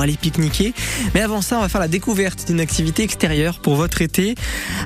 [0.00, 0.74] aller pique-niquer.
[1.14, 4.34] Mais avant ça, on va faire la découverte d'une activité extérieure pour votre été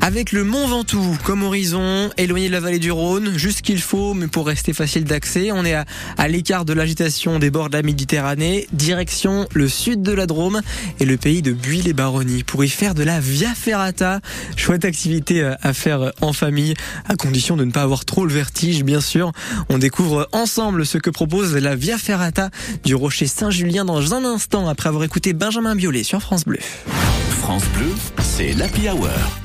[0.00, 4.14] avec le Mont Ventoux comme horizon, éloigné de la vallée du Rhône, juste qu'il faut,
[4.14, 5.53] mais pour rester facile d'accès.
[5.53, 5.85] On est à,
[6.19, 10.61] à l'écart de l'agitation des bords de la Méditerranée, direction le sud de la Drôme
[11.00, 14.21] et le pays de Buis-les-Baronnies pour y faire de la Via Ferrata.
[14.57, 16.75] Chouette activité euh, à faire en famille,
[17.09, 19.33] à condition de ne pas avoir trop le vertige, bien sûr.
[19.69, 22.51] On découvre ensemble ce que propose la Via Ferrata
[22.85, 26.59] du Rocher Saint-Julien dans un instant après avoir écouté Benjamin Biolay sur France Bleu.
[27.40, 29.43] France Bleu, c'est l'Happy Hour.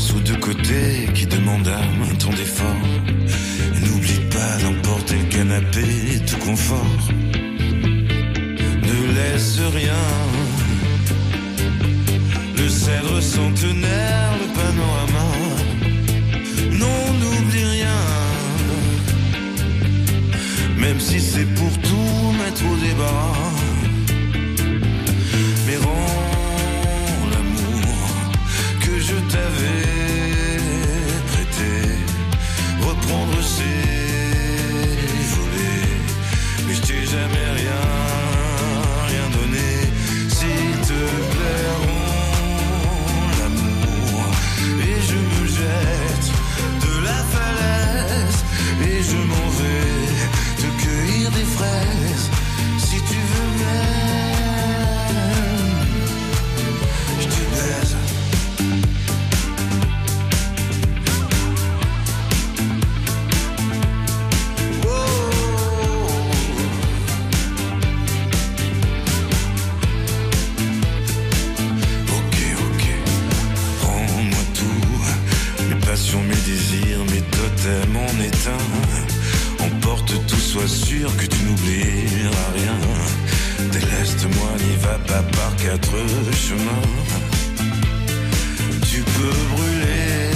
[0.00, 2.86] Sous de côté qui demandent un temps d'effort.
[3.76, 5.86] Et N'oublie pas d'emporter le canapé,
[6.26, 6.96] tout confort.
[8.88, 10.06] Ne laisse rien.
[12.56, 15.28] Le cèdre centenaire, le panorama.
[16.82, 18.02] Non, n'oublie rien.
[20.78, 23.69] Même si c'est pour tout mettre au débat.
[85.32, 85.96] Par quatre
[86.34, 86.88] chemins.
[88.90, 90.30] Tu peux brûler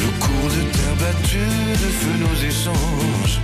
[0.00, 3.40] le cours de terre battue, de feu nos échanges.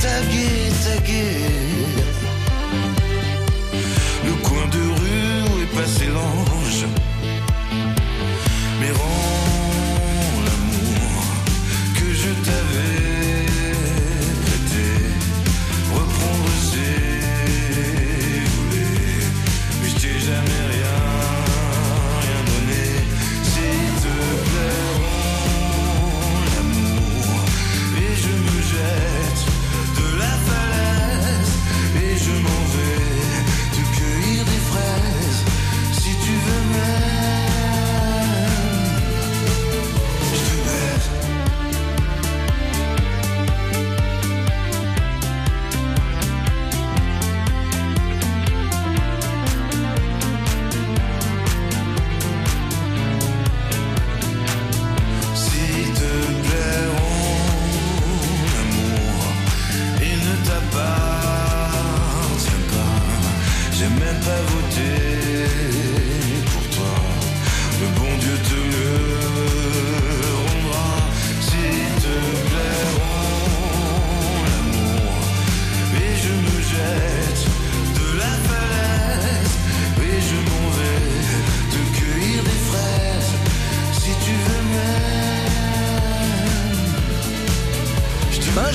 [0.00, 1.94] Taguer, taguer
[4.26, 6.86] le coin de rue où est passé l'ange.
[8.80, 8.90] Mais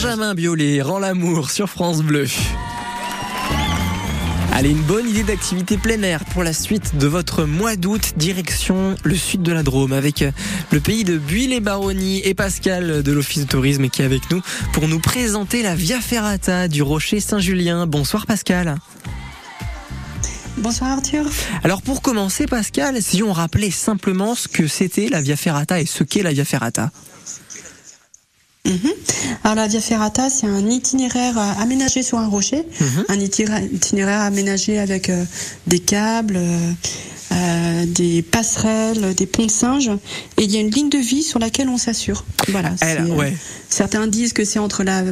[0.10, 2.26] Benjamin Biolay rend l'amour sur France Bleu.
[4.52, 8.96] Allez, une bonne idée d'activité plein air pour la suite de votre mois d'août, direction
[9.04, 10.26] le sud de la Drôme, avec
[10.72, 14.42] le pays de Buis-les-Baronnies et Pascal de l'Office de tourisme qui est avec nous
[14.74, 17.86] pour nous présenter la Via Ferrata du Rocher Saint-Julien.
[17.86, 18.78] Bonsoir Pascal.
[20.58, 21.30] Bonsoir Arthur.
[21.64, 25.86] Alors pour commencer Pascal, si on rappelait simplement ce que c'était la Via Ferrata et
[25.86, 26.90] ce qu'est la Via Ferrata.
[28.66, 28.92] Mhm.
[29.44, 33.06] Alors la Via Ferrata, c'est un itinéraire euh, aménagé sur un rocher, Mhm.
[33.08, 35.24] un itinéraire aménagé avec euh,
[35.66, 36.38] des câbles,
[37.32, 39.92] euh, des passerelles, des ponts de singes,
[40.38, 42.26] et il y a une ligne de vie sur laquelle on s'assure.
[42.50, 42.74] Voilà.
[42.82, 43.30] Elle, euh.
[43.70, 45.04] Certains disent que c'est entre la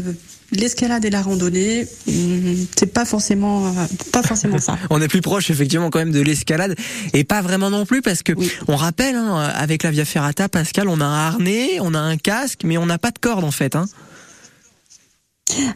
[0.52, 3.72] l'escalade et la randonnée, hum, c'est pas forcément, euh,
[4.12, 4.78] pas forcément ça.
[4.90, 6.76] On est plus proche effectivement quand même de l'escalade
[7.14, 8.52] et pas vraiment non plus parce que Oui.
[8.68, 12.18] on rappelle hein, avec la Via Ferrata, Pascal, on a un harnais, on a un
[12.18, 13.76] casque, mais on n'a pas de corde en fait.
[13.76, 13.86] Hein.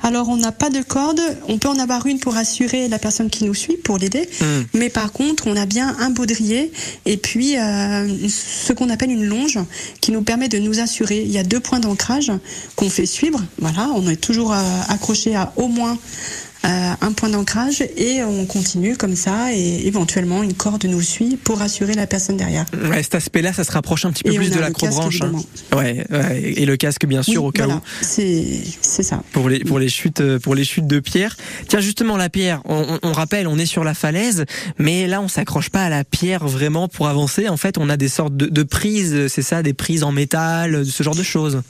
[0.03, 1.21] Alors, on n'a pas de corde.
[1.47, 4.27] On peut en avoir une pour assurer la personne qui nous suit, pour l'aider.
[4.39, 4.45] Mm.
[4.73, 6.71] Mais par contre, on a bien un baudrier
[7.05, 9.59] et puis euh, ce qu'on appelle une longe
[10.01, 11.21] qui nous permet de nous assurer.
[11.21, 12.31] Il y a deux points d'ancrage
[12.75, 13.41] qu'on fait suivre.
[13.59, 15.97] Voilà, on est toujours euh, accroché à au moins
[16.63, 21.61] un point d'ancrage et on continue comme ça et éventuellement une corde nous suit pour
[21.61, 22.65] assurer la personne derrière.
[22.89, 24.73] Ouais, cet aspect-là, ça se rapproche un petit peu Et plus de a la le
[24.73, 25.15] casque, branche.
[25.15, 25.43] évidemment.
[25.75, 27.83] Ouais, ouais, et le casque bien sûr Oui, au cas voilà, où.
[28.01, 29.23] c'est ça.
[29.31, 31.35] pour les pour les chutes euh, pour les chutes de pierre.
[31.67, 34.45] Tiens justement la pierre, on, on- on rappelle, on est sur la falaise,
[34.77, 37.49] mais là on s'accroche pas à la pierre vraiment pour avancer.
[37.49, 40.85] En fait, on a des sortes de, de prises, c'est ça, des prises en métal,
[40.85, 41.61] ce genre de choses.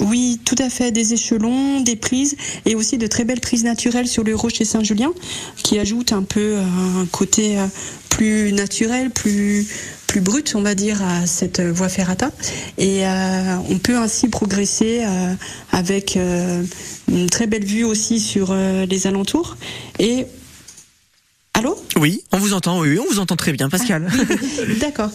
[0.00, 4.06] Oui, tout à fait, des échelons, des prises et aussi de très belles prises naturelles
[4.06, 5.12] sur le rocher Saint-Julien
[5.56, 6.62] qui ajoutent un peu euh,
[7.02, 7.66] un côté euh,
[8.08, 9.66] plus naturel, plus
[10.06, 12.30] plus brut, on va dire, à cette euh, voie ferrata.
[12.78, 13.02] Et
[13.68, 15.02] on peut ainsi progresser
[15.72, 16.16] avec
[17.08, 19.56] une très belle vue aussi sur les alentours.
[19.98, 20.26] Et
[21.56, 22.80] allô Oui, on vous entend.
[22.80, 24.08] Oui, on vous entend très bien, Pascal.
[24.80, 25.10] D'accord.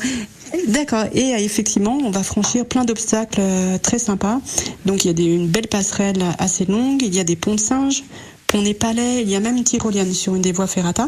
[0.68, 1.06] D'accord.
[1.14, 4.42] Et euh, effectivement, on va franchir plein d'obstacles euh, très sympas.
[4.86, 7.56] Donc il y a des, une belle passerelle assez longue, il y a des ponts
[7.56, 8.04] de singes,
[8.51, 11.07] ponts népalais, il y a même une tyrolienne sur une des voies ferrata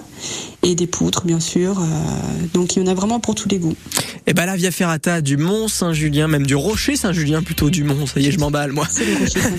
[0.63, 1.79] et des poutres bien sûr.
[1.79, 1.83] euh,
[2.53, 3.75] donc il y en a vraiment pour tous les goûts.
[4.25, 8.05] Et ben la Via Ferrata du Mont Saint-Julien, même du Rocher Saint-Julien plutôt du Mont.
[8.05, 8.87] Ça y est, je m'emballe moi.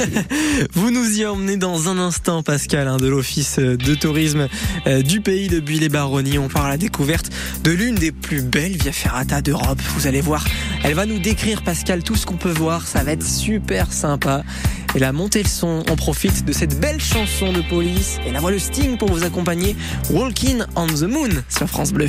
[0.73, 4.49] Vous nous y emmenez dans un instant, Pascal, hein, de l'Office de tourisme
[4.87, 6.39] euh, du pays de Buis-les-Baronnies.
[6.39, 7.31] On part à la découverte
[7.63, 9.81] de l'une des plus belles Via Ferrata d'Europe.
[9.97, 10.45] Vous allez voir,
[10.83, 12.87] elle va nous décrire, Pascal, tout ce qu'on peut voir.
[12.87, 14.43] Ça va être super sympa.
[14.95, 15.83] Et là, montez le son.
[15.91, 18.19] On profite de cette belle chanson de police.
[18.27, 19.77] Et la voix le Sting pour vous accompagner.
[20.11, 22.09] Walking on the Moon sur France Bleu.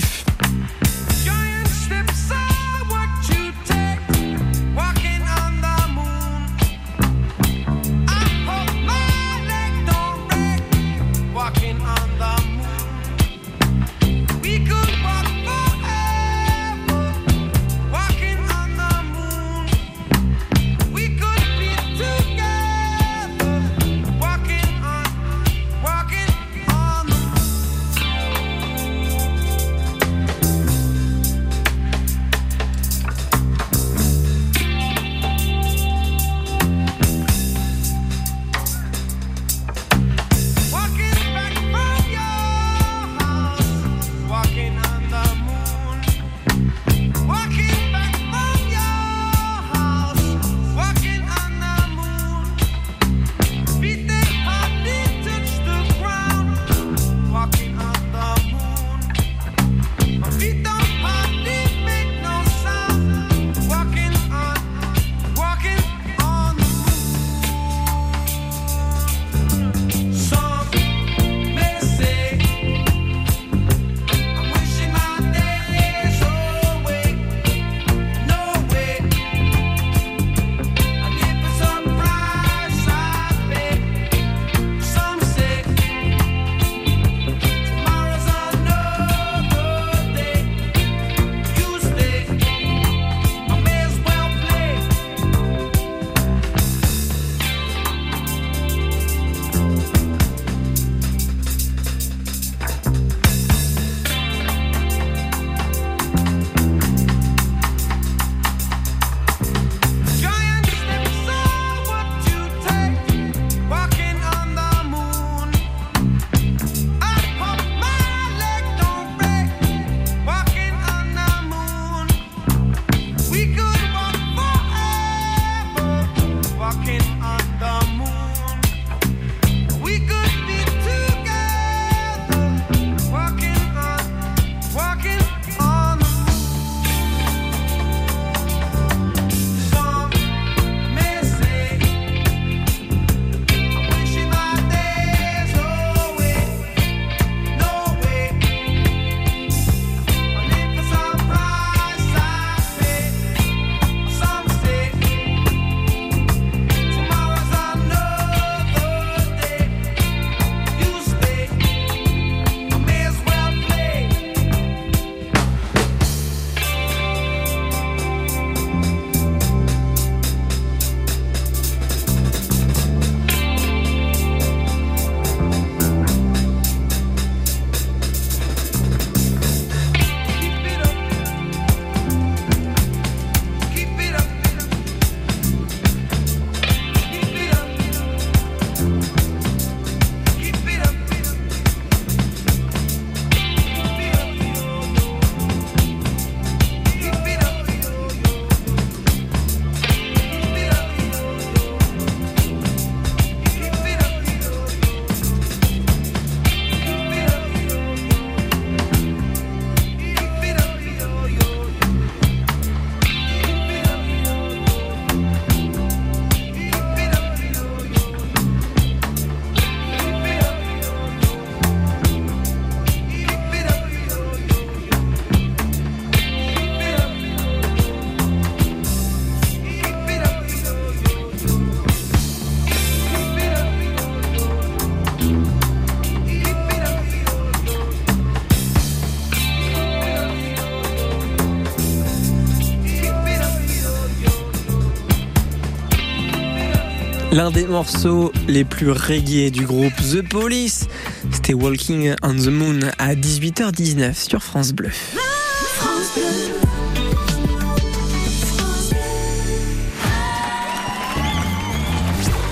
[247.31, 250.87] L'un des morceaux les plus reggae du groupe The Police,
[251.31, 254.91] c'était Walking on the Moon à 18h19 sur France Bleu.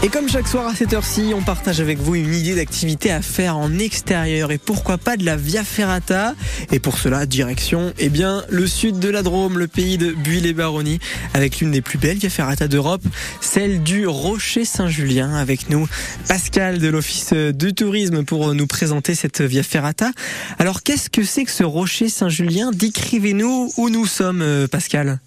[0.05, 3.21] Et comme chaque soir à cette heure-ci, on partage avec vous une idée d'activité à
[3.21, 6.35] faire en extérieur et pourquoi pas de la Via Ferrata.
[6.73, 10.99] Et pour cela, direction, eh bien, le sud de la Drôme, le pays de Buis-les-Baronnies,
[11.33, 13.01] avec l'une des plus belles Via Ferrata d'Europe,
[13.39, 15.35] celle du Rocher Saint-Julien.
[15.35, 15.87] Avec nous,
[16.27, 20.11] Pascal de l'Office de Tourisme pour nous présenter cette Via Ferrata.
[20.59, 22.71] Alors, qu'est-ce que c'est que ce Rocher Saint-Julien?
[22.73, 25.21] Décrivez-nous où nous sommes, euh, Pascal.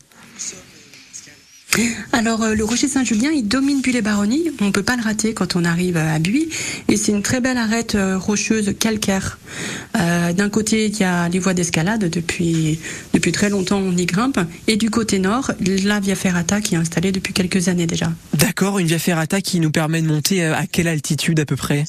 [2.13, 4.51] Alors euh, le Rocher Saint-Julien, il domine Buis-les-Baronnies.
[4.61, 6.49] On peut pas le rater quand on arrive à Buis.
[6.89, 9.39] Et c'est une très belle arête euh, rocheuse calcaire.
[9.97, 12.09] Euh, D'un côté, il y a les voies d'escalade.
[12.11, 12.79] Depuis
[13.13, 14.39] depuis très longtemps, on y grimpe.
[14.67, 18.13] Et du côté nord, la Via Ferrata qui est installée depuis quelques années déjà.
[18.35, 21.85] D'accord, une Via Ferrata qui nous permet de monter à quelle altitude à peu près?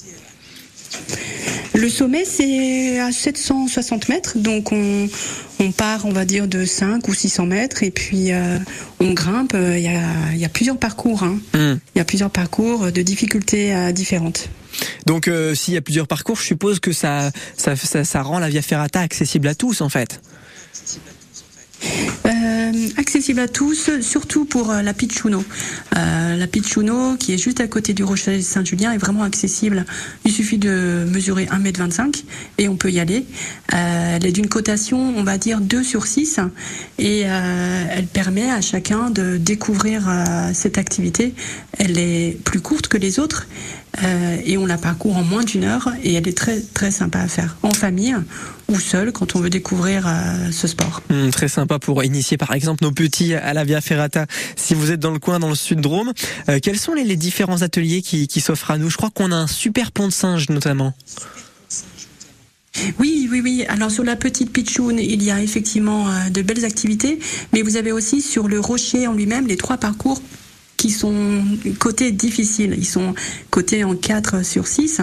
[1.79, 5.07] Le sommet, c'est à 760 mètres, donc on,
[5.59, 8.57] on part, on va dire, de 5 ou 600 mètres, et puis euh,
[8.99, 9.53] on grimpe.
[9.53, 10.01] euh, Il y, a,
[10.33, 11.37] il y a plusieurs parcours, hein.
[11.53, 11.75] Hmm.
[11.95, 14.49] il y a plusieurs parcours de difficultés euh, différentes.
[15.05, 18.49] Donc s'il y a plusieurs parcours, je suppose que ça, ça, ça, ça rend la
[18.49, 20.19] Via Ferrata accessible à tous en fait.
[22.27, 25.43] Euh, accessible à tous, surtout pour euh, la Pichuno.
[25.95, 29.85] Euh, la Pichuno, qui est juste à côté du Rocher Saint-Julien, est vraiment accessible.
[30.25, 32.23] Il suffit de mesurer 1m25
[32.57, 33.25] et on peut y aller.
[33.71, 36.39] Elle est d'une cotation, on va dire 2 sur 6
[36.99, 40.09] et elle permet à chacun de découvrir
[40.53, 41.33] cette activité.
[41.77, 43.47] Elle est plus courte que les autres
[44.45, 47.27] et on la parcourt en moins d'une heure et elle est très très sympa à
[47.27, 48.15] faire en famille
[48.67, 51.01] ou seul quand on veut découvrir euh, ce sport.
[51.09, 54.25] Hmm, très sympa pour initier par exemple nos petits à la Via Ferrata.
[54.55, 56.13] Si vous êtes dans le coin, dans le sud Drôme,
[56.49, 58.89] euh, quels sont les, les différents ateliers qui, qui s'offrent à nous?
[58.89, 60.93] Je crois qu'on a un super pont de singe notamment.
[62.99, 63.65] Oui, oui, oui.
[63.69, 67.19] Alors sur la petite Pichoun, il y a effectivement euh, de belles activités,
[67.53, 70.21] mais vous avez aussi sur le rocher en lui-même les trois parcours
[70.77, 71.43] qui sont
[71.79, 72.75] cotés difficiles.
[72.77, 73.15] Ils sont
[73.49, 75.01] cotés en 4 sur 6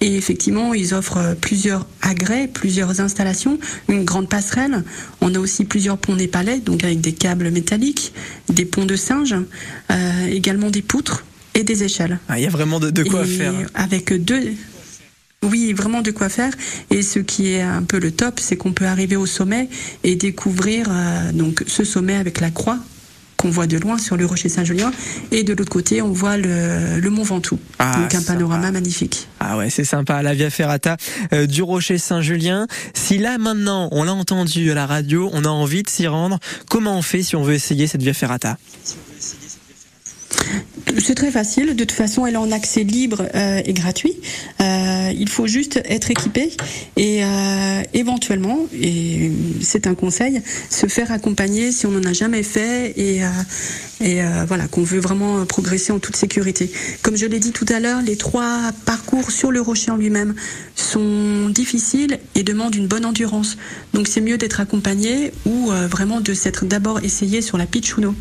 [0.00, 4.84] et effectivement, ils offrent plusieurs agrès, plusieurs installations, une grande passerelle.
[5.22, 8.12] On a aussi plusieurs ponts népalais, donc avec des câbles métalliques,
[8.50, 9.34] des ponts de singe,
[9.90, 12.18] euh, également des poutres et des échelles.
[12.28, 13.54] Ah, Il y a vraiment de, de quoi Et faire.
[13.74, 14.52] Avec deux.
[15.42, 16.52] Oui, vraiment de quoi faire.
[16.90, 19.68] Et ce qui est un peu le top, c'est qu'on peut arriver au sommet
[20.02, 22.78] et découvrir euh, donc ce sommet avec la croix
[23.44, 24.90] qu'on voit de loin sur le rocher Saint-Julien.
[25.30, 27.58] Et de l'autre côté, on voit le, le mont Ventoux.
[27.78, 28.32] Ah, donc un sympa.
[28.32, 29.28] panorama magnifique.
[29.38, 30.96] Ah ouais, c'est sympa, la Via Ferrata
[31.34, 32.66] euh, du Rocher Saint-Julien.
[32.94, 36.38] Si là maintenant, on l'a entendu à la radio, on a envie de s'y rendre,
[36.70, 38.56] comment on fait si on veut essayer cette Via Ferrata?
[40.98, 41.74] C'est très facile.
[41.74, 44.14] De toute façon, elle est en accès libre euh, et gratuit.
[44.60, 46.50] Euh, il faut juste être équipé
[46.96, 52.42] et euh, éventuellement, et c'est un conseil, se faire accompagner si on n'en a jamais
[52.42, 53.22] fait et,
[54.46, 56.70] voilà qu'on veut vraiment progresser en toute sécurité.
[57.02, 60.34] Comme je l'ai dit tout à l'heure, les trois parcours sur le rocher en lui-même
[60.74, 63.56] sont difficiles et demandent une bonne endurance.
[63.94, 68.14] Donc c'est mieux d'être accompagné ou vraiment de s'être d'abord essayé sur la Pichuno.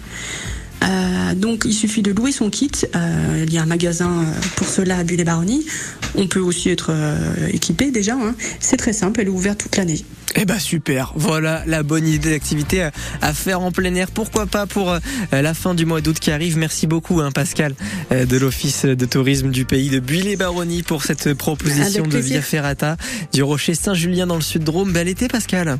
[0.83, 2.71] Euh, donc il suffit de louer son kit.
[2.95, 5.65] Euh, il y a un magasin euh, pour cela à Bulle-les-Baronnies.
[6.15, 8.13] On peut aussi être euh, équipé déjà.
[8.15, 8.35] hein.
[8.59, 10.03] C'est très simple, elle est ouverte toute l'année.
[10.35, 12.89] Eh ben super, voilà la bonne idée d'activité
[13.21, 14.09] à, faire en plein air.
[14.09, 14.97] Pourquoi pas pour
[15.31, 16.57] la fin du mois d'août qui arrive.
[16.57, 17.75] Merci beaucoup hein, Pascal
[18.09, 22.17] de l'Office de tourisme du pays de Buis-les-Baronnies pour cette proposition de.
[22.17, 22.97] Via Ferrata
[23.31, 24.91] du Rocher Saint-Julien dans le sud Drôme.
[24.91, 25.77] Bel été Pascal.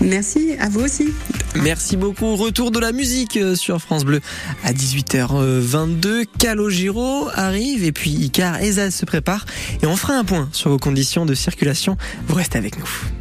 [0.00, 1.08] Merci, à vous aussi.
[1.56, 2.36] Merci beaucoup.
[2.36, 4.20] Retour de la musique euh, sur France Bleu
[4.64, 6.24] à 18h22.
[6.38, 9.44] Calogiro arrive et puis Icar et Zaz se prépare
[9.82, 11.96] et on fera un point sur vos conditions de circulation.
[12.26, 13.19] Vous restez avec nous.